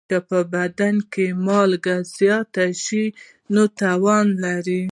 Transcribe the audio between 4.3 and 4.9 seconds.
لري.